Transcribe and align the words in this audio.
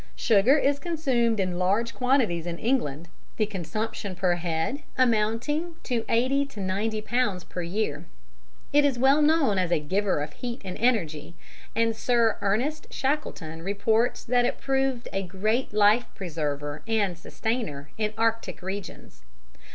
Sugar 0.15 0.57
is 0.57 0.79
consumed 0.79 1.39
in 1.39 1.59
large 1.59 1.93
quantities 1.93 2.47
in 2.47 2.57
England, 2.57 3.07
the 3.37 3.45
consumption 3.45 4.15
per 4.15 4.33
head 4.33 4.81
amounting 4.97 5.75
to 5.83 6.03
80 6.09 6.59
90 6.59 7.03
lbs. 7.03 7.47
per 7.47 7.61
year. 7.61 8.05
It 8.73 8.83
is 8.83 8.97
well 8.97 9.21
known 9.21 9.59
as 9.59 9.71
a 9.71 9.79
giver 9.79 10.21
of 10.23 10.33
heat 10.33 10.63
and 10.65 10.75
energy, 10.79 11.35
and 11.75 11.95
Sir 11.95 12.37
Ernest 12.41 12.87
Shackleton 12.89 13.61
reports 13.61 14.23
that 14.23 14.43
it 14.43 14.57
proved 14.59 15.07
a 15.13 15.21
great 15.21 15.71
life 15.71 16.05
preserver 16.15 16.81
and 16.87 17.15
sustainer 17.15 17.91
in 17.95 18.11
Arctic 18.17 18.63
regions. 18.63 19.21